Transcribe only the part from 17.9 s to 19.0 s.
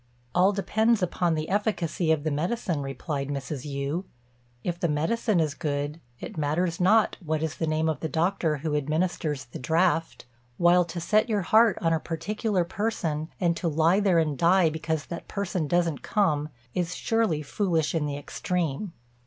in the extreme."